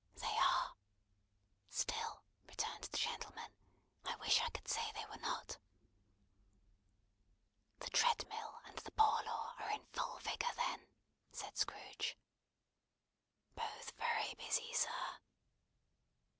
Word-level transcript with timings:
"They 0.15 0.35
are. 0.39 0.73
Still," 1.69 2.23
returned 2.47 2.85
the 2.85 2.97
gentleman, 2.97 3.51
"I 4.03 4.15
wish 4.15 4.41
I 4.41 4.49
could 4.49 4.67
say 4.67 4.91
they 4.95 5.05
were 5.05 5.21
not." 5.21 5.59
"The 7.77 7.89
Treadmill 7.91 8.61
and 8.65 8.79
the 8.79 8.93
Poor 8.93 9.21
Law 9.21 9.53
are 9.59 9.69
in 9.69 9.85
full 9.93 10.17
vigour, 10.21 10.55
then?" 10.55 10.87
said 11.31 11.55
Scrooge. 11.55 12.17
"Both 13.53 13.91
very 13.91 14.33
busy, 14.33 14.73
sir." 14.73 15.17